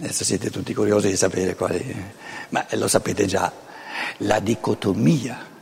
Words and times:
Adesso 0.00 0.24
siete 0.24 0.50
tutti 0.50 0.74
curiosi 0.74 1.08
di 1.08 1.16
sapere 1.16 1.54
quali, 1.54 2.12
ma 2.48 2.66
lo 2.70 2.88
sapete 2.88 3.26
già, 3.26 3.52
la 4.18 4.40
dicotomia 4.40 5.52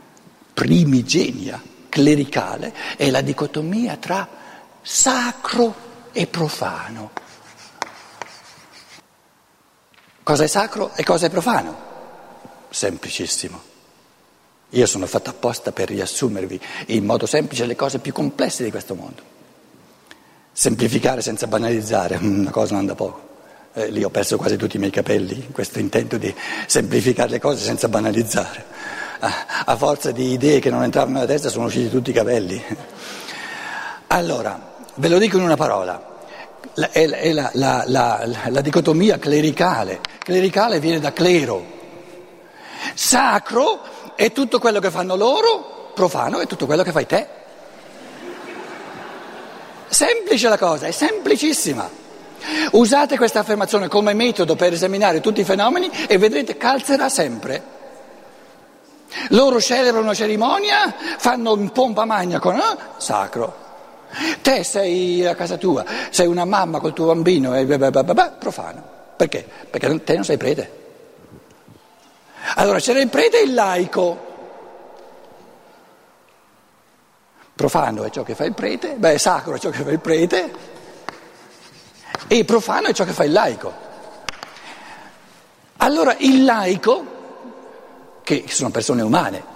primigenia 0.53 1.61
clericale 1.89 2.73
è 2.97 3.11
la 3.11 3.21
dicotomia 3.21 3.97
tra 3.97 4.27
sacro 4.81 5.75
e 6.11 6.25
profano. 6.25 7.11
Cosa 10.23 10.43
è 10.43 10.47
sacro 10.47 10.95
e 10.95 11.03
cosa 11.03 11.27
è 11.27 11.29
profano? 11.29 11.91
Semplicissimo. 12.69 13.61
Io 14.69 14.85
sono 14.87 15.05
fatto 15.05 15.29
apposta 15.29 15.71
per 15.71 15.89
riassumervi 15.89 16.59
in 16.87 17.05
modo 17.05 17.27
semplice 17.27 17.67
le 17.67 17.75
cose 17.75 17.99
più 17.99 18.11
complesse 18.11 18.63
di 18.63 18.71
questo 18.71 18.95
mondo. 18.95 19.21
Semplificare 20.51 21.21
senza 21.21 21.45
banalizzare, 21.45 22.17
una 22.21 22.49
cosa 22.49 22.73
non 22.73 22.87
da 22.87 22.95
poco. 22.95 23.32
Eh, 23.75 23.89
lì 23.89 24.03
ho 24.03 24.09
perso 24.09 24.37
quasi 24.37 24.55
tutti 24.55 24.75
i 24.75 24.79
miei 24.79 24.91
capelli, 24.91 25.33
in 25.33 25.51
questo 25.51 25.79
intento 25.79 26.17
di 26.17 26.33
semplificare 26.67 27.31
le 27.31 27.39
cose 27.39 27.63
senza 27.63 27.87
banalizzare. 27.87 28.65
A, 29.19 29.63
a 29.65 29.75
forza 29.75 30.11
di 30.11 30.31
idee 30.31 30.59
che 30.59 30.69
non 30.69 30.83
entravano 30.83 31.13
nella 31.13 31.25
testa 31.25 31.49
sono 31.49 31.65
usciti 31.65 31.89
tutti 31.89 32.11
i 32.11 32.13
capelli. 32.13 32.63
Allora, 34.07 34.75
ve 34.93 35.07
lo 35.07 35.17
dico 35.17 35.37
in 35.37 35.43
una 35.43 35.55
parola, 35.55 36.19
la, 36.75 36.91
è, 36.91 37.09
è 37.09 37.31
la, 37.31 37.49
la, 37.53 37.83
la 37.87 38.61
dicotomia 38.61 39.17
clericale. 39.17 40.01
Clericale 40.19 40.79
viene 40.79 40.99
da 40.99 41.11
clero. 41.11 41.65
Sacro 42.93 44.13
è 44.15 44.31
tutto 44.31 44.59
quello 44.59 44.79
che 44.79 44.91
fanno 44.91 45.15
loro, 45.15 45.91
profano 45.95 46.41
è 46.41 46.45
tutto 46.45 46.67
quello 46.67 46.83
che 46.83 46.91
fai 46.91 47.07
te. 47.07 47.27
Semplice 49.87 50.47
la 50.47 50.59
cosa, 50.59 50.85
è 50.85 50.91
semplicissima. 50.91 52.01
Usate 52.71 53.17
questa 53.17 53.39
affermazione 53.39 53.87
come 53.87 54.13
metodo 54.13 54.55
per 54.55 54.73
esaminare 54.73 55.21
tutti 55.21 55.41
i 55.41 55.45
fenomeni 55.45 55.89
e 56.07 56.17
vedrete 56.17 56.57
calzerà 56.57 57.09
sempre. 57.09 57.81
Loro 59.29 59.61
celebrano 59.61 60.05
una 60.05 60.13
cerimonia, 60.13 60.93
fanno 61.17 61.53
un 61.53 61.71
pompa 61.71 62.05
magna 62.05 62.39
con 62.39 62.55
eh, 62.55 62.77
sacro. 62.97 63.61
Te 64.41 64.63
sei 64.63 65.25
a 65.25 65.35
casa 65.35 65.57
tua, 65.57 65.85
sei 66.09 66.27
una 66.27 66.45
mamma 66.45 66.79
col 66.79 66.93
tuo 66.93 67.07
bambino 67.07 67.55
e 67.55 67.65
profano. 67.65 68.91
Perché? 69.15 69.47
Perché 69.69 70.03
te 70.03 70.13
non 70.15 70.23
sei 70.23 70.37
prete. 70.37 70.81
Allora 72.55 72.79
c'era 72.79 72.99
il 72.99 73.09
prete 73.09 73.39
e 73.39 73.43
il 73.43 73.53
laico. 73.53 74.31
Profano 77.55 78.03
è 78.03 78.09
ciò 78.09 78.23
che 78.23 78.35
fa 78.35 78.45
il 78.45 78.53
prete, 78.53 78.95
beh, 78.95 79.17
sacro 79.17 79.55
è 79.55 79.59
ciò 79.59 79.69
che 79.69 79.83
fa 79.83 79.91
il 79.91 79.99
prete 79.99 80.73
e 82.27 82.45
profano 82.45 82.87
è 82.87 82.93
ciò 82.93 83.03
che 83.03 83.13
fa 83.13 83.23
il 83.23 83.31
laico. 83.31 83.73
Allora 85.77 86.15
il 86.19 86.43
laico, 86.43 87.05
che 88.23 88.45
sono 88.47 88.69
persone 88.69 89.01
umane, 89.01 89.51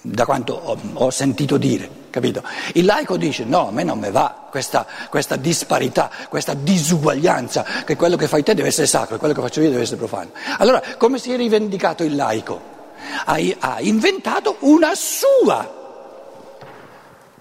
da 0.00 0.24
quanto 0.24 0.54
ho, 0.54 0.78
ho 0.94 1.10
sentito 1.10 1.56
dire, 1.56 1.88
capito? 2.10 2.42
Il 2.74 2.84
laico 2.84 3.16
dice 3.16 3.44
no, 3.44 3.68
a 3.68 3.70
me 3.70 3.82
non 3.82 3.98
mi 3.98 4.10
va 4.10 4.48
questa, 4.50 4.86
questa, 5.08 5.36
disparità, 5.36 6.10
questa 6.28 6.54
disuguaglianza, 6.54 7.64
che 7.84 7.96
quello 7.96 8.16
che 8.16 8.28
fai 8.28 8.42
te 8.42 8.54
deve 8.54 8.68
essere 8.68 8.86
sacro 8.86 9.16
e 9.16 9.18
quello 9.18 9.32
che 9.32 9.40
faccio 9.40 9.60
io 9.60 9.70
deve 9.70 9.82
essere 9.82 9.96
profano. 9.96 10.32
Allora, 10.58 10.82
come 10.98 11.18
si 11.18 11.32
è 11.32 11.36
rivendicato 11.36 12.02
il 12.02 12.14
laico? 12.14 12.78
Ha, 13.24 13.38
ha 13.58 13.80
inventato 13.80 14.56
una 14.60 14.92
sua 14.94 15.78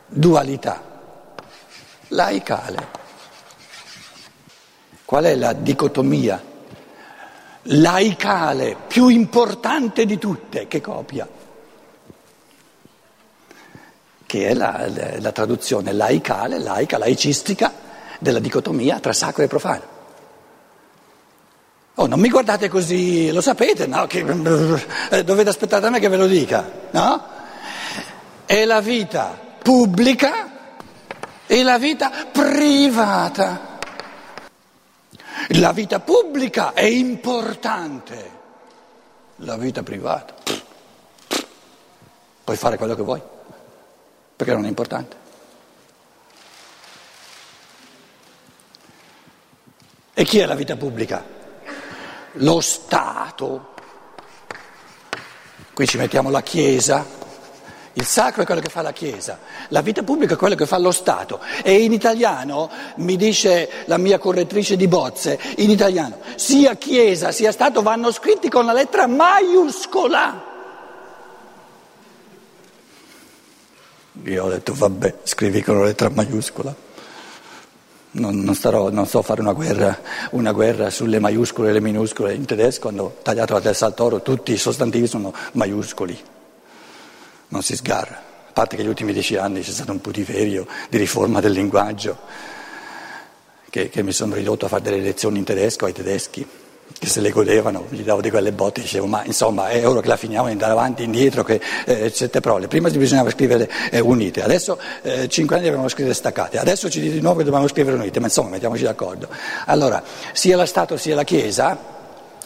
dualità 0.07 0.81
laicale. 2.09 2.98
Qual 5.09 5.23
è 5.23 5.33
la 5.33 5.53
dicotomia 5.53 6.39
laicale 7.63 8.75
più 8.87 9.07
importante 9.07 10.05
di 10.05 10.19
tutte 10.19 10.67
che 10.67 10.81
copia? 10.81 11.27
Che 14.23 14.47
è 14.47 14.53
la, 14.53 14.87
la, 15.17 15.31
traduzione 15.31 15.93
laicale, 15.93 16.59
laica, 16.59 16.99
laicistica 16.99 17.73
della 18.19 18.37
dicotomia 18.37 18.99
tra 18.99 19.11
sacro 19.11 19.41
e 19.41 19.47
profano. 19.47 19.83
Oh, 21.95 22.05
non 22.05 22.19
mi 22.19 22.29
guardate 22.29 22.69
così, 22.69 23.31
lo 23.31 23.41
sapete, 23.41 23.87
no? 23.87 24.05
Che, 24.05 24.23
eh, 25.09 25.23
dovete 25.23 25.49
aspettare 25.49 25.81
da 25.81 25.89
me 25.89 25.99
che 25.99 26.07
ve 26.07 26.17
lo 26.17 26.27
dica, 26.27 26.71
no? 26.91 27.23
È 28.45 28.63
la 28.63 28.79
vita 28.79 29.35
pubblica 29.59 30.51
e 31.47 31.63
la 31.63 31.79
vita 31.79 32.11
privata. 32.31 33.68
La 35.53 35.71
vita 35.71 35.99
pubblica 35.99 36.73
è 36.73 36.83
importante, 36.83 38.31
la 39.37 39.57
vita 39.57 39.81
privata 39.81 40.35
puoi 42.49 42.55
fare 42.55 42.77
quello 42.77 42.95
che 42.95 43.03
vuoi, 43.03 43.21
perché 44.35 44.53
non 44.53 44.65
è 44.65 44.67
importante. 44.67 45.17
E 50.15 50.23
chi 50.23 50.39
è 50.39 50.45
la 50.47 50.55
vita 50.55 50.75
pubblica? 50.75 51.23
Lo 52.33 52.59
Stato. 52.59 53.73
Qui 55.73 55.87
ci 55.87 55.97
mettiamo 55.97 56.31
la 56.31 56.41
Chiesa, 56.41 57.05
il 57.99 58.05
sacro 58.05 58.43
è 58.43 58.45
quello 58.45 58.61
che 58.61 58.69
fa 58.69 58.81
la 58.81 58.93
Chiesa, 58.93 59.37
la 59.67 59.81
vita 59.81 60.03
pubblica 60.03 60.35
è 60.35 60.37
quello 60.37 60.55
che 60.55 60.65
fa 60.65 60.77
lo 60.77 60.91
Stato. 60.91 61.41
E 61.61 61.83
in 61.83 61.91
italiano, 61.91 62.69
mi 62.97 63.17
dice 63.17 63.69
la 63.85 63.97
mia 63.97 64.17
correttrice 64.17 64.77
di 64.77 64.87
bozze, 64.87 65.37
in 65.57 65.69
italiano, 65.69 66.19
sia 66.35 66.75
Chiesa 66.75 67.33
sia 67.33 67.51
Stato 67.51 67.81
vanno 67.81 68.11
scritti 68.11 68.47
con 68.47 68.65
la 68.65 68.71
lettera 68.71 69.05
maiuscola. 69.05 70.47
Io 74.23 74.45
ho 74.45 74.49
detto, 74.49 74.73
vabbè, 74.73 75.15
scrivi 75.23 75.61
con 75.61 75.79
la 75.79 75.85
lettera 75.85 76.09
maiuscola. 76.09 76.73
Non, 78.11 78.39
non, 78.39 78.55
starò, 78.55 78.89
non 78.89 79.07
so 79.07 79.21
fare 79.21 79.41
una 79.41 79.53
guerra, 79.53 79.99
una 80.31 80.53
guerra, 80.53 80.89
sulle 80.89 81.19
maiuscole 81.19 81.69
e 81.69 81.73
le 81.73 81.81
minuscole. 81.81 82.33
In 82.33 82.45
tedesco 82.45 82.87
hanno 82.87 83.17
tagliato 83.21 83.53
la 83.53 83.61
testa 83.61 83.85
al 83.87 83.93
toro, 83.93 84.21
tutti 84.21 84.53
i 84.53 84.57
sostantivi 84.57 85.05
sono 85.05 85.33
maiuscoli 85.51 86.37
non 87.49 87.61
si 87.61 87.75
sgarra. 87.75 88.27
A 88.49 88.51
parte 88.51 88.75
che 88.75 88.81
negli 88.81 88.91
ultimi 88.91 89.13
dieci 89.13 89.35
anni 89.35 89.61
c'è 89.61 89.71
stato 89.71 89.91
un 89.91 90.01
putiferio 90.01 90.65
di 90.89 90.97
riforma 90.97 91.39
del 91.39 91.51
linguaggio, 91.51 92.17
che, 93.69 93.89
che 93.89 94.01
mi 94.03 94.11
sono 94.11 94.33
ridotto 94.33 94.65
a 94.65 94.69
fare 94.69 94.81
delle 94.81 94.99
lezioni 94.99 95.37
in 95.37 95.43
tedesco 95.43 95.85
ai 95.85 95.93
tedeschi, 95.93 96.47
che 96.97 97.07
se 97.07 97.21
le 97.21 97.29
godevano, 97.29 97.85
gli 97.89 98.01
davo 98.01 98.19
di 98.19 98.31
quelle 98.31 98.51
botte, 98.51 98.81
dicevo 98.81 99.05
ma 99.05 99.23
insomma 99.23 99.69
è 99.69 99.87
ora 99.87 100.01
che 100.01 100.07
la 100.07 100.17
finiamo 100.17 100.47
di 100.47 100.53
andare 100.53 100.71
avanti, 100.71 101.03
indietro, 101.03 101.43
che 101.43 101.61
eh, 101.85 102.11
certe 102.11 102.41
parole, 102.41 102.67
prima 102.67 102.89
bisognava 102.89 103.29
scrivere 103.29 103.69
eh, 103.91 103.99
unite, 103.99 104.41
adesso 104.41 104.79
eh, 105.03 105.29
cinque 105.29 105.55
anni 105.55 105.65
dobbiamo 105.65 105.87
scrivere 105.87 106.15
staccate, 106.15 106.57
adesso 106.57 106.89
ci 106.89 106.99
dite 106.99 107.13
di 107.13 107.21
nuovo 107.21 107.37
che 107.37 107.43
dobbiamo 107.45 107.67
scrivere 107.67 107.95
unite, 107.95 108.19
ma 108.19 108.25
insomma 108.25 108.49
mettiamoci 108.49 108.83
d'accordo. 108.83 109.29
Allora, 109.65 110.03
sia 110.33 110.57
la 110.57 110.65
Stato 110.65 110.97
sia 110.97 111.13
la 111.13 111.23
Chiesa, 111.23 111.77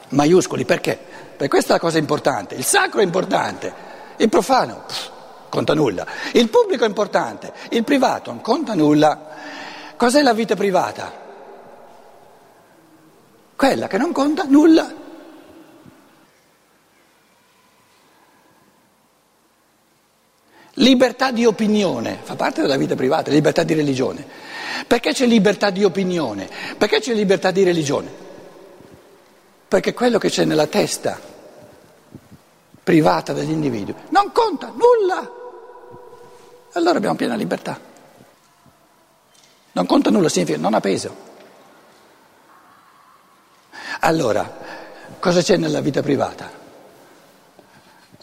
maiuscoli, 0.10 0.66
perché? 0.66 1.00
Perché 1.36 1.48
questa 1.48 1.70
è 1.70 1.74
la 1.76 1.80
cosa 1.80 1.98
importante, 1.98 2.56
il 2.56 2.66
sacro 2.66 3.00
è 3.00 3.04
importante, 3.04 3.92
il 4.18 4.30
profano 4.30 4.84
pff, 4.88 5.12
conta 5.50 5.74
nulla. 5.74 6.06
Il 6.34 6.50
pubblico 6.50 6.84
è 6.84 6.88
importante, 6.88 7.54
il 7.70 7.84
privato 7.84 8.32
non 8.32 8.42
conta 8.42 8.74
nulla. 8.74 9.32
Cos'è 9.96 10.22
la 10.22 10.34
vita 10.34 10.56
privata? 10.56 11.12
Quella 13.56 13.88
che 13.88 13.98
non 13.98 14.12
conta 14.12 14.44
nulla. 14.44 15.02
Libertà 20.78 21.32
di 21.32 21.46
opinione, 21.46 22.18
fa 22.24 22.36
parte 22.36 22.62
della 22.62 22.78
vita 22.78 22.96
privata, 22.96 23.30
libertà 23.30 23.62
di 23.64 23.76
religione. 23.76 24.26
Perché 24.88 25.14
c'è 25.14 25.28
libertà 25.28 25.70
di 25.70 25.84
opinione? 25.84 26.50
Perché 26.78 27.00
c'è 27.00 27.14
libertà 27.14 27.52
di 27.52 27.64
religione? 27.64 28.12
Perché 29.68 29.94
quello 29.94 30.18
che 30.18 30.30
c'è 30.30 30.46
nella 30.46 30.68
testa 30.68 31.20
privata 32.84 33.34
degli 33.34 33.52
individui, 33.52 33.96
non 34.10 34.32
conta 34.32 34.68
nulla. 34.68 35.42
Allora 36.74 36.98
abbiamo 36.98 37.16
piena 37.16 37.36
libertà. 37.36 37.80
Non 39.72 39.86
conta 39.86 40.10
nulla, 40.10 40.30
significa 40.30 40.58
non 40.58 40.74
ha 40.74 40.80
peso. 40.80 41.32
Allora, 44.02 44.58
cosa 45.20 45.42
c'è 45.42 45.58
nella 45.58 45.82
vita 45.82 46.02
privata? 46.02 46.52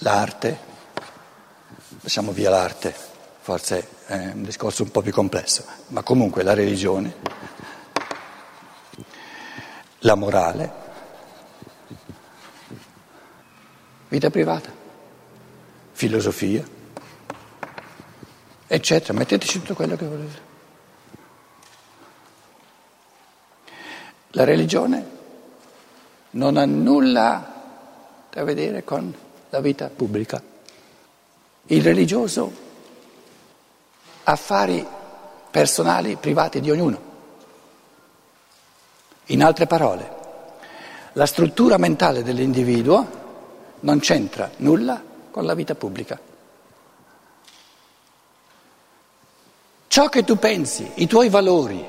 L'arte, 0.03 0.59
lasciamo 2.01 2.33
via 2.33 2.51
l'arte, 2.51 2.95
forse 3.41 3.89
è 4.07 4.31
un 4.35 4.43
discorso 4.43 4.83
un 4.83 4.91
po' 4.91 5.01
più 5.01 5.13
complesso, 5.13 5.65
ma 5.89 6.03
comunque 6.03 6.43
la 6.43 6.55
religione, 6.55 7.17
la 10.01 10.15
morale, 10.15 10.73
vita 14.11 14.29
privata, 14.29 14.71
filosofia, 15.93 16.65
eccetera. 18.67 19.17
Metteteci 19.17 19.61
tutto 19.61 19.75
quello 19.75 19.97
che 19.97 20.07
volete. 20.07 20.49
La 24.33 24.45
religione 24.45 25.19
non 26.31 26.57
ha 26.57 26.65
nulla 26.65 27.55
a 28.33 28.45
vedere 28.45 28.85
con 28.85 29.15
la 29.49 29.61
vita 29.61 29.89
pubblica. 29.89 30.43
Il 31.67 31.83
religioso 31.83 32.53
affari 34.25 34.85
personali, 35.51 36.17
privati 36.17 36.61
di 36.61 36.71
ognuno. 36.71 37.09
In 39.27 39.45
altre 39.45 39.67
parole, 39.67 40.19
la 41.13 41.27
struttura 41.27 41.77
mentale 41.77 42.25
dell'individuo 42.25 43.20
non 43.81 43.99
c'entra 44.01 44.51
nulla 44.59 45.03
con 45.31 45.45
la 45.45 45.55
vita 45.55 45.75
pubblica. 45.75 46.19
Ciò 49.87 50.09
che 50.09 50.23
tu 50.25 50.37
pensi, 50.37 50.89
i 50.95 51.07
tuoi 51.07 51.29
valori, 51.29 51.85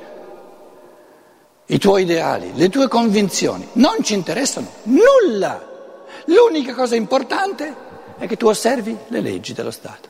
i 1.65 1.77
tuoi 1.77 2.01
ideali, 2.01 2.51
le 2.55 2.69
tue 2.69 2.87
convinzioni, 2.87 3.67
non 3.73 4.03
ci 4.03 4.13
interessano 4.13 4.67
nulla. 4.83 5.69
L'unica 6.25 6.73
cosa 6.73 6.95
importante 6.95 7.73
è 8.17 8.27
che 8.27 8.37
tu 8.37 8.47
osservi 8.47 8.97
le 9.07 9.21
leggi 9.21 9.53
dello 9.53 9.71
Stato. 9.71 10.09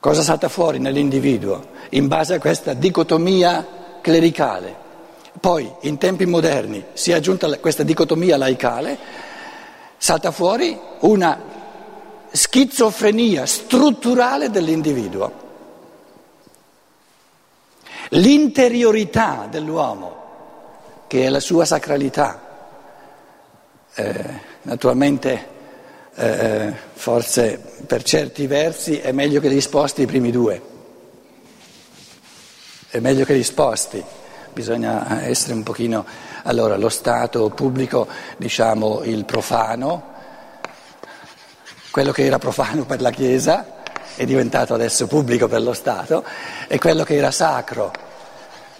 Cosa 0.00 0.22
salta 0.22 0.48
fuori 0.48 0.78
nell'individuo 0.78 1.68
in 1.90 2.08
base 2.08 2.34
a 2.34 2.40
questa 2.40 2.72
dicotomia 2.72 3.98
clericale? 4.00 4.81
Poi, 5.42 5.68
in 5.80 5.98
tempi 5.98 6.24
moderni, 6.24 6.84
si 6.92 7.10
è 7.10 7.14
aggiunta 7.14 7.58
questa 7.58 7.82
dicotomia 7.82 8.36
laicale, 8.36 8.96
salta 9.96 10.30
fuori 10.30 10.78
una 11.00 11.36
schizofrenia 12.30 13.44
strutturale 13.44 14.50
dell'individuo. 14.50 15.32
L'interiorità 18.10 19.48
dell'uomo, 19.50 21.06
che 21.08 21.24
è 21.24 21.28
la 21.28 21.40
sua 21.40 21.64
sacralità, 21.64 22.40
eh, 23.94 24.24
naturalmente 24.62 25.48
eh, 26.14 26.72
forse 26.92 27.60
per 27.84 28.04
certi 28.04 28.46
versi 28.46 29.00
è 29.00 29.10
meglio 29.10 29.40
che 29.40 29.48
li 29.48 29.60
sposti 29.60 30.02
i 30.02 30.06
primi 30.06 30.30
due, 30.30 30.62
è 32.90 33.00
meglio 33.00 33.24
che 33.24 33.34
li 33.34 33.42
sposti, 33.42 34.20
bisogna 34.52 35.22
essere 35.24 35.54
un 35.54 35.62
pochino, 35.62 36.04
allora 36.44 36.76
lo 36.76 36.88
Stato 36.88 37.48
pubblico, 37.50 38.06
diciamo 38.36 39.02
il 39.04 39.24
profano, 39.24 40.10
quello 41.90 42.12
che 42.12 42.24
era 42.24 42.38
profano 42.38 42.84
per 42.84 43.00
la 43.00 43.10
Chiesa 43.10 43.80
è 44.14 44.24
diventato 44.24 44.74
adesso 44.74 45.06
pubblico 45.06 45.48
per 45.48 45.62
lo 45.62 45.72
Stato 45.72 46.24
e 46.68 46.78
quello 46.78 47.02
che 47.04 47.16
era 47.16 47.30
sacro 47.30 47.90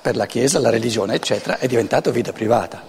per 0.01 0.17
la 0.17 0.27
Chiesa, 0.27 0.59
la 0.59 0.71
religione, 0.71 1.15
eccetera, 1.15 1.59
è 1.59 1.67
diventato 1.67 2.11
vita 2.11 2.33
privata. 2.33 2.83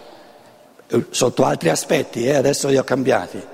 Sotto 1.10 1.46
altri 1.46 1.70
aspetti, 1.70 2.26
eh, 2.26 2.36
adesso 2.36 2.68
li 2.68 2.78
ho 2.78 2.84
cambiati. 2.84 3.52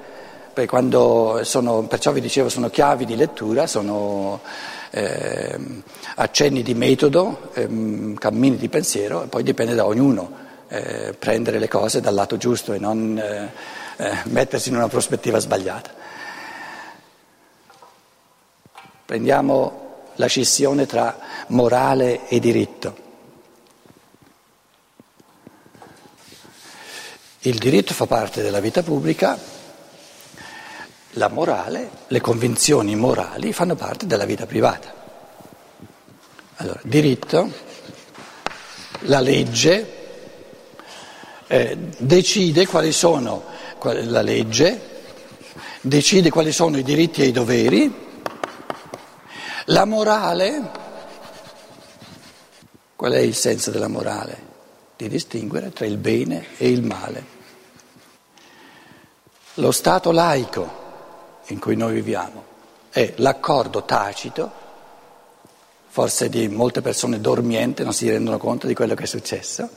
Sono, 1.43 1.83
perciò 1.83 2.11
vi 2.11 2.19
dicevo, 2.19 2.49
sono 2.49 2.69
chiavi 2.69 3.05
di 3.05 3.15
lettura, 3.15 3.65
sono 3.65 4.41
eh, 4.91 5.59
accenni 6.15 6.63
di 6.63 6.73
metodo, 6.73 7.51
eh, 7.53 8.13
cammini 8.17 8.57
di 8.57 8.69
pensiero, 8.69 9.23
e 9.23 9.27
poi 9.27 9.43
dipende 9.43 9.75
da 9.75 9.85
ognuno 9.85 10.47
eh, 10.67 11.15
prendere 11.17 11.59
le 11.59 11.67
cose 11.67 12.01
dal 12.01 12.13
lato 12.13 12.37
giusto 12.37 12.73
e 12.73 12.79
non 12.79 13.17
eh, 13.17 13.51
eh, 13.97 14.17
mettersi 14.25 14.69
in 14.69 14.75
una 14.75 14.87
prospettiva 14.87 15.39
sbagliata. 15.39 15.91
Prendiamo 19.05 19.87
la 20.15 20.27
scissione 20.27 20.85
tra 20.85 21.17
morale 21.47 22.27
e 22.27 22.39
diritto. 22.39 23.07
Il 27.43 27.57
diritto 27.57 27.93
fa 27.93 28.05
parte 28.05 28.41
della 28.41 28.59
vita 28.59 28.83
pubblica, 28.83 29.39
la 31.13 31.27
morale, 31.29 31.89
le 32.07 32.21
convinzioni 32.21 32.95
morali 32.95 33.51
fanno 33.53 33.75
parte 33.75 34.05
della 34.05 34.25
vita 34.25 34.45
privata. 34.45 34.93
Allora, 36.57 36.79
diritto, 36.83 37.51
la 39.01 39.19
legge 39.19 39.97
eh, 41.47 41.77
decide 41.97 42.67
quali 42.67 42.91
sono, 42.91 43.43
la 43.81 44.21
legge 44.21 44.87
decide 45.81 46.29
quali 46.29 46.51
sono 46.51 46.77
i 46.77 46.83
diritti 46.83 47.21
e 47.21 47.27
i 47.27 47.31
doveri, 47.31 48.07
la 49.65 49.85
morale, 49.85 50.71
qual 52.95 53.13
è 53.13 53.19
il 53.19 53.35
senso 53.35 53.71
della 53.71 53.87
morale? 53.87 54.47
Di 54.97 55.07
distinguere 55.07 55.71
tra 55.71 55.85
il 55.85 55.97
bene 55.97 56.47
e 56.57 56.69
il 56.69 56.83
male. 56.83 57.37
Lo 59.55 59.71
Stato 59.71 60.11
laico 60.11 60.87
in 61.49 61.59
cui 61.59 61.75
noi 61.75 61.93
viviamo 61.93 62.43
è 62.89 63.13
l'accordo 63.17 63.83
tacito, 63.83 64.51
forse 65.87 66.29
di 66.29 66.47
molte 66.47 66.81
persone 66.81 67.19
dormienti 67.19 67.83
non 67.83 67.93
si 67.93 68.09
rendono 68.09 68.37
conto 68.37 68.67
di 68.67 68.73
quello 68.73 68.95
che 68.95 69.03
è 69.03 69.07
successo, 69.07 69.69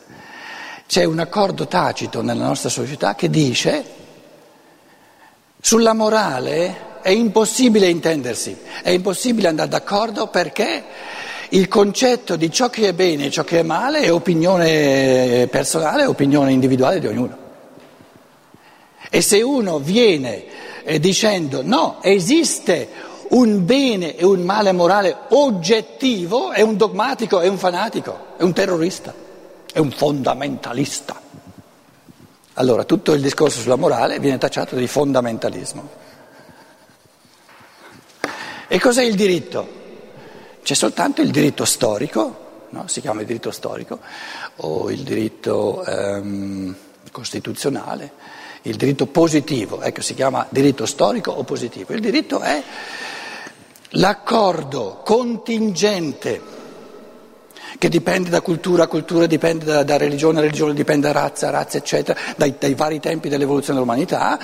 c'è 0.87 1.05
un 1.05 1.19
accordo 1.19 1.67
tacito 1.67 2.23
nella 2.23 2.45
nostra 2.47 2.69
società 2.69 3.15
che 3.15 3.31
dice 3.31 3.85
sulla 5.61 5.95
morale 5.95 7.01
è 7.03 7.11
impossibile 7.11 7.89
intendersi, 7.89 8.57
è 8.83 8.91
impossibile 8.91 9.49
andare 9.49 9.69
d'accordo 9.69 10.29
perché 10.29 10.85
il 11.51 11.69
concetto 11.69 12.37
di 12.37 12.51
ciò 12.51 12.71
che 12.71 12.89
è 12.89 12.93
bene 12.93 13.27
e 13.27 13.31
ciò 13.31 13.45
che 13.45 13.61
è 13.61 13.63
male 13.63 14.01
è 14.01 14.13
opinione 14.13 15.47
personale, 15.51 16.05
è 16.05 16.09
opinione 16.09 16.53
individuale 16.53 16.99
di 16.99 17.07
ognuno. 17.07 17.37
E 19.11 19.21
se 19.21 19.43
uno 19.43 19.79
viene 19.79 20.45
dicendo 20.99 21.63
no, 21.63 21.99
esiste 22.03 23.11
un 23.31 23.65
bene 23.65 24.17
e 24.17 24.25
un 24.25 24.43
male 24.43 24.73
morale 24.73 25.17
oggettivo, 25.29 26.53
è 26.53 26.61
un 26.61 26.77
dogmatico, 26.77 27.41
è 27.41 27.49
un 27.49 27.57
fanatico, 27.57 28.35
è 28.37 28.43
un 28.43 28.53
terrorista, 28.53 29.15
è 29.73 29.79
un 29.79 29.91
fondamentalista. 29.91 31.21
Allora 32.55 32.85
tutto 32.85 33.13
il 33.13 33.23
discorso 33.23 33.61
sulla 33.61 33.77
morale 33.77 34.19
viene 34.19 34.37
tacciato 34.37 34.77
di 34.77 34.87
fondamentalismo. 34.87 35.89
E 38.69 38.79
cos'è 38.79 39.03
il 39.03 39.15
diritto? 39.15 39.81
C'è 40.63 40.75
soltanto 40.75 41.23
il 41.23 41.31
diritto 41.31 41.65
storico, 41.65 42.67
no? 42.71 42.87
si 42.89 43.01
chiama 43.01 43.21
il 43.21 43.27
diritto 43.27 43.51
storico, 43.51 43.99
o 44.57 44.91
il 44.91 45.03
diritto 45.03 45.85
ehm, 45.85 46.75
costituzionale, 47.11 48.13
il 48.63 48.77
diritto 48.77 49.07
positivo, 49.07 49.81
ecco 49.83 50.01
si 50.01 50.15
chiama 50.15 50.47
diritto 50.49 50.87
storico 50.87 51.31
o 51.33 51.43
positivo. 51.45 51.93
Il 51.93 52.01
diritto 52.01 52.41
è 52.41 52.63
l'accordo 53.91 55.01
contingente 55.05 56.51
che 57.79 57.89
dipende 57.89 58.31
da 58.31 58.41
cultura 58.41 58.85
a 58.85 58.87
cultura, 58.87 59.27
dipende 59.27 59.65
da, 59.65 59.83
da 59.83 59.97
religione 59.97 60.41
religione, 60.41 60.75
dipende 60.75 61.07
da 61.09 61.13
razza 61.13 61.49
a 61.49 61.51
razza, 61.51 61.79
eccetera, 61.79 62.19
dai, 62.37 62.55
dai 62.59 62.75
vari 62.75 63.01
tempi 63.01 63.29
dell'evoluzione 63.29 63.79
dell'umanità 63.79 64.39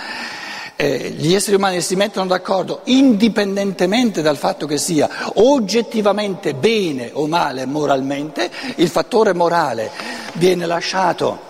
eh, 0.80 1.10
gli 1.10 1.34
esseri 1.34 1.56
umani 1.56 1.80
si 1.80 1.96
mettono 1.96 2.28
d'accordo 2.28 2.82
indipendentemente 2.84 4.22
dal 4.22 4.36
fatto 4.36 4.64
che 4.64 4.78
sia 4.78 5.08
oggettivamente 5.34 6.54
bene 6.54 7.10
o 7.12 7.26
male 7.26 7.66
moralmente, 7.66 8.48
il 8.76 8.88
fattore 8.88 9.34
morale 9.34 9.90
viene 10.34 10.66
lasciato 10.66 11.47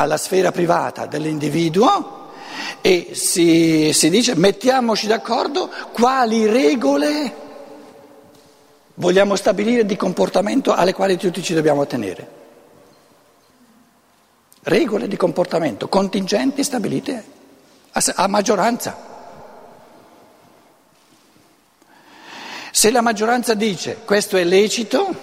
alla 0.00 0.16
sfera 0.16 0.50
privata 0.50 1.04
dell'individuo 1.04 2.28
e 2.80 3.10
si, 3.12 3.92
si 3.92 4.08
dice 4.08 4.34
mettiamoci 4.34 5.06
d'accordo 5.06 5.70
quali 5.92 6.46
regole 6.46 7.48
vogliamo 8.94 9.36
stabilire 9.36 9.84
di 9.84 9.96
comportamento 9.96 10.72
alle 10.72 10.94
quali 10.94 11.18
tutti 11.18 11.42
ci 11.42 11.52
dobbiamo 11.52 11.82
attenere. 11.82 12.38
Regole 14.62 15.06
di 15.06 15.16
comportamento 15.16 15.88
contingenti 15.88 16.64
stabilite 16.64 17.24
a 17.92 18.26
maggioranza. 18.26 19.08
Se 22.70 22.90
la 22.90 23.02
maggioranza 23.02 23.52
dice 23.52 23.98
questo 24.04 24.38
è 24.38 24.44
lecito, 24.44 25.14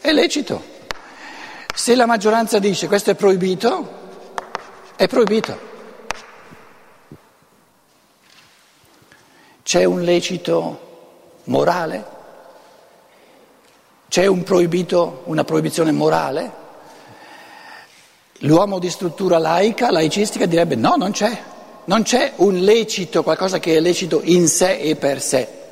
è 0.00 0.12
lecito. 0.12 0.73
Se 1.84 1.94
la 1.94 2.06
maggioranza 2.06 2.58
dice 2.58 2.86
questo 2.86 3.10
è 3.10 3.14
proibito, 3.14 3.88
è 4.96 5.06
proibito. 5.06 5.58
C'è 9.62 9.84
un 9.84 10.00
lecito 10.00 11.40
morale? 11.44 12.04
C'è 14.08 14.24
un 14.24 14.42
proibito, 14.44 15.24
una 15.24 15.44
proibizione 15.44 15.92
morale? 15.92 16.52
L'uomo 18.38 18.78
di 18.78 18.88
struttura 18.88 19.36
laica, 19.36 19.90
laicistica, 19.90 20.46
direbbe 20.46 20.76
no, 20.76 20.94
non 20.96 21.10
c'è. 21.10 21.38
Non 21.84 22.02
c'è 22.02 22.32
un 22.36 22.60
lecito, 22.60 23.22
qualcosa 23.22 23.58
che 23.58 23.76
è 23.76 23.80
lecito 23.80 24.22
in 24.24 24.48
sé 24.48 24.78
e 24.78 24.96
per 24.96 25.20
sé. 25.20 25.63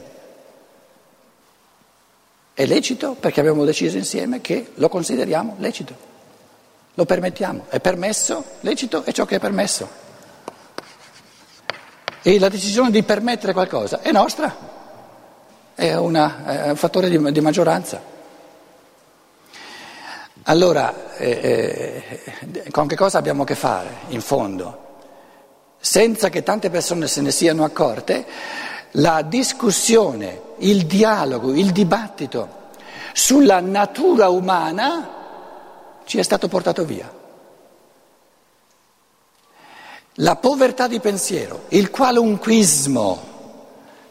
È 2.55 2.67
lecito 2.67 3.15
perché 3.15 3.41
abbiamo 3.41 3.65
deciso 3.65 3.97
insieme 3.97 4.41
che 4.41 4.73
lo 4.75 4.89
consideriamo 4.89 5.57
lecito. 5.59 6.11
Lo 6.95 7.07
permettiamo, 7.07 7.67
è 7.69 7.81
permesso, 7.81 8.45
lecito 8.61 9.05
è 9.05 9.13
ciò 9.13 9.25
che 9.25 9.37
è 9.37 9.41
permesso. 9.41 9.89
E 12.21 12.39
la 12.39 12.49
decisione 12.49 12.91
di 12.91 13.03
permettere 13.03 13.55
qualcosa 13.55 14.01
è 14.03 14.13
nostra, 14.13 14.55
è, 15.75 15.95
una, 15.95 16.67
è 16.67 16.69
un 16.69 16.77
fattore 16.77 17.09
di, 17.09 17.33
di 17.33 17.41
maggioranza. 17.41 18.11
Allora, 20.45 21.17
eh, 21.17 22.05
eh, 22.39 22.71
con 22.71 22.87
che 22.87 22.97
cosa 22.97 23.17
abbiamo 23.17 23.45
a 23.45 23.47
che 23.47 23.55
fare, 23.55 23.89
in 24.09 24.21
fondo? 24.21 24.81
Senza 25.79 26.29
che 26.29 26.43
tante 26.43 26.69
persone 26.69 27.07
se 27.07 27.23
ne 27.23 27.31
siano 27.31 27.65
accorte, 27.65 28.27
la 28.93 29.23
discussione, 29.23 30.41
il 30.59 30.87
dialogo, 30.87 31.55
il 31.55 31.73
dibattito 31.73 32.61
sulla 33.13 33.61
natura 33.61 34.29
umana 34.29 35.21
ci 36.05 36.19
è 36.19 36.23
stato 36.23 36.49
portato 36.49 36.85
via. 36.85 37.21
La 40.17 40.37
povertà 40.37 40.89
di 40.89 41.01
pensiero, 41.01 41.65
il 41.69 41.91
qualunquismo 41.91 43.31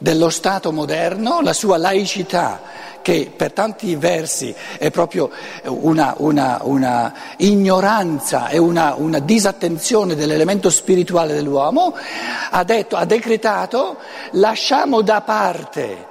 dello 0.02 0.32
Stato 0.32 0.72
moderno, 0.72 1.42
la 1.42 1.54
sua 1.54 1.78
laicità, 1.78 2.60
che 3.04 3.32
per 3.36 3.52
tanti 3.52 3.96
versi 3.96 4.54
è 4.80 4.90
proprio 4.90 5.30
una, 5.66 6.16
una, 6.18 6.58
una 6.64 7.14
ignoranza 7.38 8.48
e 8.48 8.58
una, 8.58 8.96
una, 8.98 9.20
disattenzione 9.20 10.16
dell'elemento 10.16 10.72
spirituale 10.72 11.36
dell'uomo, 11.36 11.96
ha, 12.50 12.64
detto, 12.64 12.96
ha 12.96 13.06
decretato 13.06 13.98
lasciamo 14.32 15.02
da 15.02 15.22
parte 15.22 16.10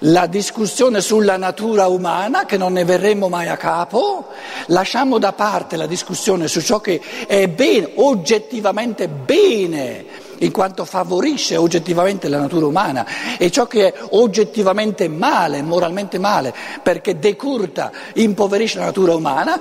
la 0.00 0.26
discussione 0.26 1.02
sulla 1.02 1.36
natura 1.36 1.88
umana, 1.88 2.46
che 2.46 2.56
non 2.56 2.72
ne 2.72 2.84
verremo 2.84 3.28
mai 3.28 3.48
a 3.48 3.56
capo, 3.56 4.28
lasciamo 4.66 5.18
da 5.18 5.32
parte 5.32 5.76
la 5.76 5.86
discussione 5.86 6.48
su 6.48 6.62
ciò 6.62 6.80
che 6.80 7.00
è 7.26 7.48
bene, 7.48 7.90
oggettivamente 7.96 9.08
bene, 9.08 10.04
in 10.38 10.50
quanto 10.50 10.84
favorisce 10.84 11.56
oggettivamente 11.56 12.28
la 12.28 12.38
natura 12.38 12.66
umana, 12.66 13.06
e 13.38 13.50
ciò 13.50 13.66
che 13.66 13.92
è 13.92 14.00
oggettivamente 14.10 15.08
male, 15.08 15.62
moralmente 15.62 16.18
male, 16.18 16.54
perché 16.82 17.18
decurta, 17.18 17.92
impoverisce 18.14 18.78
la 18.78 18.86
natura 18.86 19.14
umana, 19.14 19.60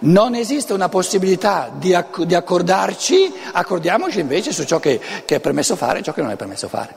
non 0.00 0.34
esiste 0.34 0.72
una 0.72 0.88
possibilità 0.88 1.70
di, 1.72 1.94
acc- 1.94 2.22
di 2.22 2.34
accordarci, 2.34 3.32
accordiamoci 3.52 4.20
invece 4.20 4.52
su 4.52 4.64
ciò 4.64 4.80
che, 4.80 5.00
che 5.24 5.36
è 5.36 5.40
permesso 5.40 5.76
fare 5.76 6.00
e 6.00 6.02
ciò 6.02 6.12
che 6.12 6.22
non 6.22 6.30
è 6.30 6.36
permesso 6.36 6.68
fare, 6.68 6.96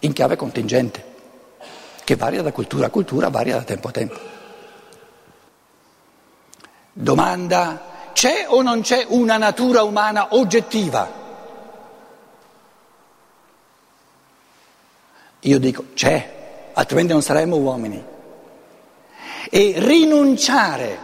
in 0.00 0.12
chiave 0.12 0.36
contingente 0.36 1.12
che 2.04 2.16
varia 2.16 2.42
da 2.42 2.52
cultura 2.52 2.86
a 2.86 2.90
cultura, 2.90 3.30
varia 3.30 3.56
da 3.56 3.62
tempo 3.62 3.88
a 3.88 3.90
tempo. 3.90 4.18
Domanda, 6.92 8.10
c'è 8.12 8.44
o 8.46 8.62
non 8.62 8.82
c'è 8.82 9.06
una 9.08 9.38
natura 9.38 9.82
umana 9.82 10.28
oggettiva? 10.30 11.23
Io 15.46 15.58
dico 15.58 15.86
c'è, 15.94 16.70
altrimenti 16.72 17.12
non 17.12 17.22
saremmo 17.22 17.56
uomini. 17.56 18.02
E 19.50 19.74
rinunciare 19.76 20.98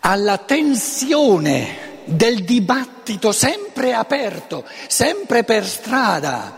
alla 0.00 0.38
tensione 0.38 1.86
del 2.04 2.42
dibattito 2.42 3.30
sempre 3.30 3.92
aperto, 3.92 4.64
sempre 4.88 5.44
per 5.44 5.64
strada, 5.64 6.56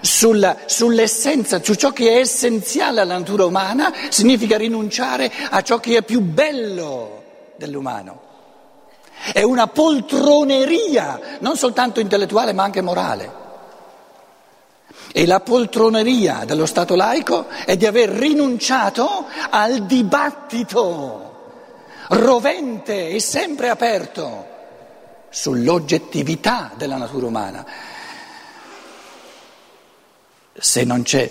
sulla, 0.00 0.58
sull'essenza, 0.66 1.62
su 1.62 1.74
ciò 1.74 1.90
che 1.90 2.12
è 2.12 2.18
essenziale 2.18 3.00
alla 3.00 3.18
natura 3.18 3.44
umana, 3.44 3.92
significa 4.10 4.56
rinunciare 4.56 5.30
a 5.50 5.60
ciò 5.62 5.80
che 5.80 5.96
è 5.96 6.02
più 6.02 6.20
bello 6.20 7.22
dell'umano. 7.56 8.20
È 9.32 9.42
una 9.42 9.66
poltroneria, 9.66 11.38
non 11.40 11.56
soltanto 11.56 11.98
intellettuale 11.98 12.52
ma 12.52 12.62
anche 12.62 12.80
morale. 12.80 13.41
E 15.12 15.26
la 15.26 15.40
poltroneria 15.40 16.44
dello 16.46 16.66
Stato 16.66 16.94
laico 16.94 17.46
è 17.66 17.76
di 17.76 17.86
aver 17.86 18.08
rinunciato 18.08 19.26
al 19.50 19.84
dibattito 19.84 21.30
rovente 22.08 23.08
e 23.08 23.20
sempre 23.20 23.68
aperto 23.68 24.46
sull'oggettività 25.30 26.72
della 26.76 26.96
natura 26.96 27.26
umana. 27.26 27.66
Se 30.54 30.84
non 30.84 31.02
c'è 31.02 31.30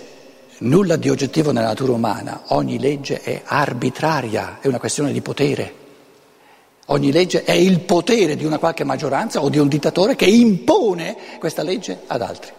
nulla 0.58 0.96
di 0.96 1.08
oggettivo 1.08 1.52
nella 1.52 1.68
natura 1.68 1.92
umana, 1.92 2.42
ogni 2.48 2.78
legge 2.78 3.20
è 3.20 3.42
arbitraria, 3.44 4.58
è 4.60 4.66
una 4.66 4.78
questione 4.78 5.12
di 5.12 5.20
potere. 5.20 5.80
Ogni 6.86 7.12
legge 7.12 7.44
è 7.44 7.52
il 7.52 7.80
potere 7.80 8.36
di 8.36 8.44
una 8.44 8.58
qualche 8.58 8.84
maggioranza 8.84 9.40
o 9.40 9.48
di 9.48 9.58
un 9.58 9.68
dittatore 9.68 10.16
che 10.16 10.26
impone 10.26 11.16
questa 11.38 11.62
legge 11.62 12.02
ad 12.06 12.22
altri. 12.22 12.52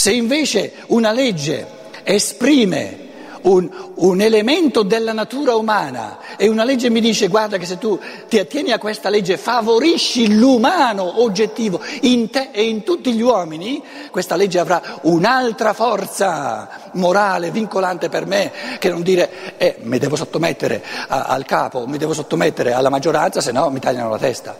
Se 0.00 0.12
invece 0.12 0.72
una 0.86 1.12
legge 1.12 1.66
esprime 2.04 3.08
un, 3.42 3.68
un, 3.96 4.22
elemento 4.22 4.82
della 4.82 5.12
natura 5.12 5.54
umana 5.56 6.36
e 6.38 6.48
una 6.48 6.64
legge 6.64 6.88
mi 6.88 7.02
dice 7.02 7.28
guarda 7.28 7.58
che 7.58 7.66
se 7.66 7.76
tu 7.76 8.00
ti 8.26 8.38
attieni 8.38 8.72
a 8.72 8.78
questa 8.78 9.10
legge 9.10 9.36
favorisci 9.36 10.38
l'umano 10.38 11.20
oggettivo 11.20 11.82
in 12.00 12.30
te 12.30 12.48
e 12.50 12.62
in 12.62 12.82
tutti 12.82 13.12
gli 13.12 13.20
uomini, 13.20 13.82
questa 14.10 14.36
legge 14.36 14.58
avrà 14.58 14.80
un'altra 15.02 15.74
forza 15.74 16.90
morale 16.92 17.50
vincolante 17.50 18.08
per 18.08 18.24
me 18.24 18.52
che 18.78 18.88
non 18.88 19.02
dire 19.02 19.58
eh, 19.58 19.76
mi 19.82 19.98
devo 19.98 20.16
sottomettere 20.16 20.82
a, 21.08 21.24
al 21.24 21.44
capo, 21.44 21.86
mi 21.86 21.98
devo 21.98 22.14
sottomettere 22.14 22.72
alla 22.72 22.88
maggioranza, 22.88 23.42
se 23.42 23.52
no 23.52 23.68
mi 23.68 23.80
tagliano 23.80 24.08
la 24.08 24.18
testa. 24.18 24.56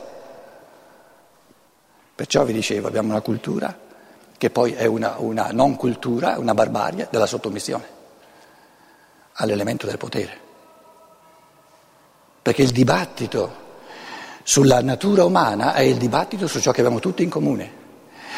Perciò 2.14 2.44
vi 2.44 2.52
dicevo, 2.52 2.88
abbiamo 2.88 3.08
una 3.08 3.22
cultura 3.22 3.88
che 4.40 4.48
poi 4.48 4.72
è 4.72 4.86
una, 4.86 5.16
una 5.18 5.50
non 5.52 5.76
cultura, 5.76 6.38
una 6.38 6.54
barbarie 6.54 7.08
della 7.10 7.26
sottomissione 7.26 7.84
all'elemento 9.34 9.84
del 9.84 9.98
potere. 9.98 10.38
Perché 12.40 12.62
il 12.62 12.70
dibattito 12.70 13.54
sulla 14.42 14.80
natura 14.80 15.26
umana 15.26 15.74
è 15.74 15.82
il 15.82 15.98
dibattito 15.98 16.46
su 16.46 16.58
ciò 16.58 16.70
che 16.70 16.80
abbiamo 16.80 17.00
tutti 17.00 17.22
in 17.22 17.28
comune. 17.28 17.72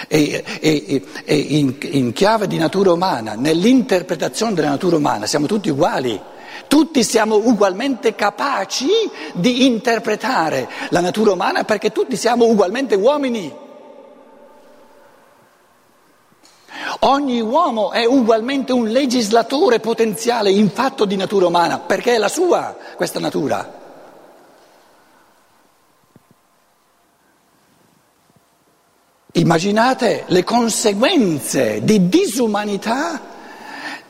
E, 0.09 0.42
e, 0.59 1.04
e 1.25 1.37
in, 1.37 1.76
in 1.80 2.12
chiave 2.12 2.49
di 2.49 2.59
natura 2.59 2.90
umana, 2.90 3.35
nell'interpretazione 3.37 4.54
della 4.54 4.71
natura 4.71 4.97
umana, 4.97 5.26
siamo 5.26 5.47
tutti 5.47 5.71
uguali. 5.71 6.21
Tutti 6.66 7.04
siamo 7.04 7.37
ugualmente 7.37 8.16
capaci 8.16 8.88
di 9.35 9.66
interpretare 9.66 10.68
la 10.88 10.99
natura 10.99 11.30
umana 11.30 11.62
perché 11.62 11.92
tutti 11.92 12.16
siamo 12.16 12.47
ugualmente 12.47 12.97
uomini. 12.97 13.62
Ogni 17.04 17.40
uomo 17.40 17.90
è 17.90 18.04
ugualmente 18.04 18.73
un 18.73 18.87
legislatore 18.87 19.80
potenziale 19.80 20.52
in 20.52 20.71
fatto 20.71 21.04
di 21.04 21.16
natura 21.16 21.47
umana, 21.47 21.80
perché 21.80 22.14
è 22.14 22.18
la 22.18 22.28
sua 22.28 22.76
questa 22.94 23.18
natura. 23.18 23.80
Immaginate 29.32 30.25
le 30.28 30.44
conseguenze 30.44 31.82
di 31.82 32.09
disumanità 32.09 33.21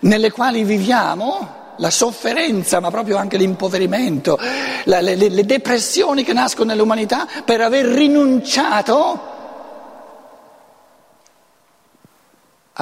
nelle 0.00 0.30
quali 0.30 0.62
viviamo, 0.62 1.60
la 1.76 1.90
sofferenza, 1.90 2.78
ma 2.80 2.90
proprio 2.90 3.16
anche 3.16 3.38
l'impoverimento, 3.38 4.38
le, 4.84 5.00
le, 5.00 5.16
le 5.16 5.46
depressioni 5.46 6.24
che 6.24 6.34
nascono 6.34 6.72
nell'umanità 6.72 7.26
per 7.42 7.62
aver 7.62 7.86
rinunciato 7.86 9.31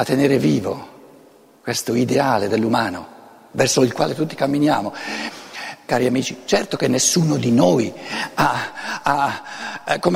a 0.01 0.05
tenere 0.05 0.39
vivo 0.39 0.89
questo 1.63 1.95
ideale 1.95 2.49
dell'umano 2.49 3.19
verso 3.51 3.83
il 3.83 3.93
quale 3.93 4.15
tutti 4.15 4.35
camminiamo. 4.35 4.95
Cari 5.85 6.07
amici, 6.07 6.43
certo 6.47 6.79
che 6.79 6.89
nessuno 6.89 7.37
di 7.37 7.53
noi 7.53 7.93
ha, 8.35 8.73
ha, 9.03 9.43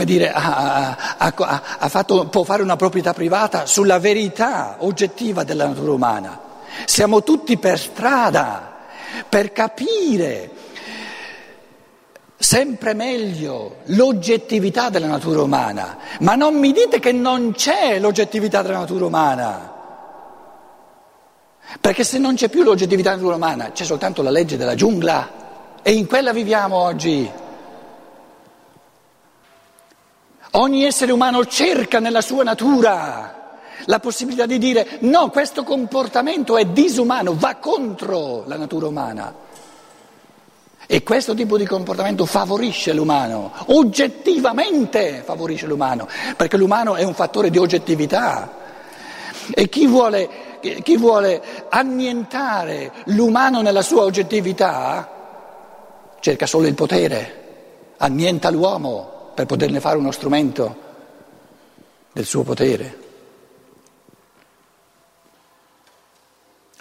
dire, 0.05 0.33
ha, 0.33 1.89
fatto, 1.89 2.29
può 2.29 2.45
fare 2.45 2.63
una 2.63 2.77
proprietà 2.77 3.13
privata 3.13 3.67
sulla 3.67 3.99
verità 3.99 4.77
oggettiva 4.79 5.45
della 5.45 5.67
natura 5.67 5.93
umana. 5.93 6.41
Siamo 6.87 7.23
tutti 7.23 7.59
per 7.59 7.79
strada 7.79 8.73
per 9.29 9.53
capire 9.53 10.51
sempre 12.39 12.95
meglio 12.95 13.77
l'oggettività 13.87 14.91
della 14.91 15.09
natura 15.09 15.43
umana, 15.43 15.99
ma 16.21 16.37
non 16.37 16.55
mi 16.55 16.73
dite 16.73 17.01
che 17.01 17.13
non 17.13 17.53
c'è 17.53 17.99
l'oggettività 17.99 18.63
della 18.63 18.79
natura 18.79 19.07
umana. 19.07 19.74
Perché 21.81 22.05
se 22.05 22.19
non 22.19 22.35
c'è 22.35 22.49
più 22.49 22.63
l'oggettività 22.63 23.11
natura 23.11 23.37
umana, 23.37 23.73
c'è 23.73 23.85
soltanto 23.85 24.23
la 24.23 24.31
legge 24.31 24.57
della 24.57 24.75
giungla 24.75 25.43
e 25.83 25.93
in 25.93 26.07
quella 26.07 26.33
viviamo 26.33 26.77
oggi. 26.77 27.31
Ogni 30.53 30.85
essere 30.85 31.13
umano 31.13 31.45
cerca 31.47 31.99
nella 31.99 32.21
sua 32.21 32.45
natura 32.45 33.43
la 33.87 33.99
possibilità 33.99 34.47
di 34.47 34.59
dire 34.59 34.99
no, 35.01 35.29
questo 35.31 35.65
comportamento 35.65 36.57
è 36.57 36.65
disumano, 36.65 37.35
va 37.37 37.57
contro 37.57 38.45
la 38.47 38.57
natura 38.57 38.87
umana. 38.87 39.43
E 40.87 41.03
questo 41.03 41.35
tipo 41.35 41.57
di 41.57 41.65
comportamento 41.65 42.27
favorisce 42.27 42.93
l'umano, 42.93 43.53
oggettivamente 43.67 45.23
favorisce 45.25 45.67
l'umano, 45.67 46.07
perché 46.37 46.57
l'umano 46.57 46.95
è 46.95 47.03
un 47.03 47.15
fattore 47.15 47.51
di 47.51 47.59
oggettività. 47.59 48.63
E 49.51 49.69
chi 49.69 49.87
vuole, 49.87 50.29
chi 50.83 50.97
vuole 50.97 51.43
annientare 51.69 52.93
l'umano 53.07 53.61
nella 53.61 53.83
sua 53.83 54.03
oggettività 54.03 55.11
cerca 56.21 56.47
solo 56.47 56.67
il 56.67 56.75
potere, 56.75 57.95
annienta 57.99 58.51
l'uomo 58.51 59.33
per 59.35 59.45
poterne 59.45 59.81
fare 59.81 59.99
uno 59.99 60.11
strumento 60.11 60.77
del 62.13 62.25
suo 62.25 62.43
potere. 62.45 63.03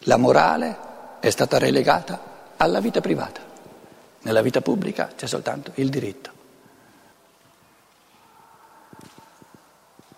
La 0.05 0.17
morale 0.17 0.77
è 1.19 1.29
stata 1.29 1.57
relegata 1.57 2.19
alla 2.57 2.79
vita 2.79 3.01
privata. 3.01 3.41
Nella 4.21 4.41
vita 4.41 4.61
pubblica 4.61 5.11
c'è 5.15 5.27
soltanto 5.27 5.71
il 5.75 5.89
diritto. 5.89 6.31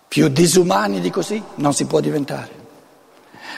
Più 0.08 0.28
disumani 0.28 1.02
di 1.02 1.10
così 1.10 1.42
non 1.56 1.74
si 1.74 1.86
può 1.86 2.00
diventare. 2.00 2.65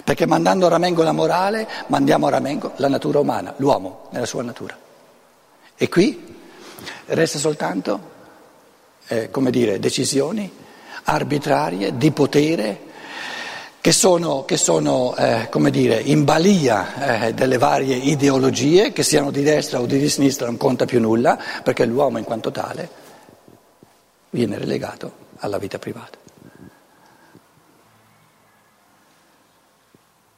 Perché 0.04 0.26
mandando 0.26 0.66
a 0.66 0.70
ramengo 0.70 1.04
la 1.04 1.12
morale, 1.12 1.68
mandiamo 1.88 2.28
a 2.28 2.30
ramengo 2.30 2.74
la 2.78 2.88
natura 2.88 3.20
umana, 3.20 3.54
l'uomo 3.58 4.08
nella 4.12 4.26
sua 4.26 4.44
natura. 4.44 4.78
E 5.76 5.90
qui 5.90 6.36
resta 7.06 7.38
soltanto, 7.40 8.00
eh, 9.08 9.30
come 9.30 9.52
dire, 9.52 9.80
decisioni 9.80 10.52
arbitrarie 11.04 11.96
di 11.98 12.12
potere 12.12 12.86
che 13.80 13.94
sono, 13.94 14.44
che 14.44 14.58
sono 14.58 15.16
eh, 15.16 15.48
come 15.50 15.72
dire, 15.72 16.02
in 16.02 16.26
balia 16.26 17.28
eh, 17.28 17.34
delle 17.34 17.58
varie 17.58 17.96
ideologie, 17.96 18.92
che 18.92 19.04
siano 19.04 19.32
di 19.32 19.44
destra 19.44 19.80
o 19.80 19.86
di 19.86 20.10
sinistra 20.10 20.46
non 20.48 20.58
conta 20.58 20.84
più 20.84 21.00
nulla, 21.00 21.40
perché 21.64 21.86
l'uomo 21.86 22.18
in 22.18 22.26
quanto 22.26 22.52
tale 22.52 22.90
viene 24.32 24.58
relegato 24.58 25.26
alla 25.38 25.58
vita 25.58 25.80
privata. 25.80 26.27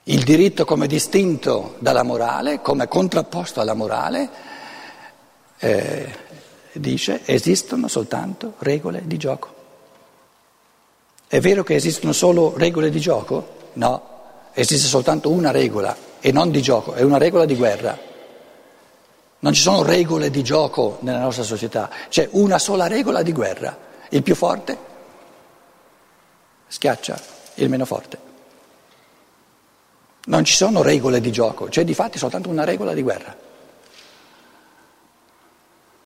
Il 0.10 0.24
diritto 0.24 0.66
come 0.66 0.88
distinto 0.88 1.76
dalla 1.78 2.02
morale, 2.02 2.62
come 2.62 2.88
contrapposto 2.88 3.62
alla 3.62 3.76
morale, 3.76 4.30
eh, 5.60 6.16
dice 6.72 7.22
esistono 7.26 7.88
soltanto 7.88 8.54
regole 8.58 9.04
di 9.06 9.18
gioco. 9.18 9.54
È 11.28 11.40
vero 11.40 11.64
che 11.64 11.76
esistono 11.76 12.12
solo 12.12 12.56
regole 12.58 12.90
di 12.90 13.00
gioco? 13.00 13.58
No, 13.74 14.50
esiste 14.54 14.88
soltanto 14.88 15.30
una 15.30 15.52
regola 15.52 15.96
e 16.20 16.32
non 16.32 16.50
di 16.50 16.64
gioco, 16.64 16.94
è 16.94 17.04
una 17.04 17.20
regola 17.20 17.46
di 17.46 17.56
guerra. 17.56 17.96
Non 19.42 19.54
ci 19.54 19.62
sono 19.62 19.84
regole 19.84 20.32
di 20.32 20.42
gioco 20.42 20.98
nella 21.02 21.20
nostra 21.20 21.44
società, 21.44 21.88
c'è 22.10 22.28
una 22.32 22.58
sola 22.58 22.88
regola 22.88 23.22
di 23.22 23.32
guerra. 23.32 23.78
Il 24.10 24.24
più 24.24 24.34
forte 24.34 24.76
schiaccia 26.66 27.22
il 27.56 27.70
meno 27.70 27.86
forte. 27.86 28.29
Non 30.30 30.44
ci 30.44 30.54
sono 30.54 30.84
regole 30.84 31.22
di 31.22 31.32
gioco, 31.32 31.66
c'è 31.66 31.84
di 31.84 31.96
fatti 31.96 32.20
soltanto 32.20 32.50
una 32.50 32.64
regola 32.64 32.94
di 32.94 33.02
guerra. 33.02 33.36